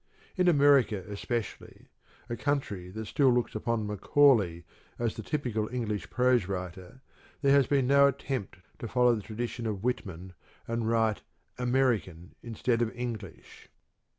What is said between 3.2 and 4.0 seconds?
looks upon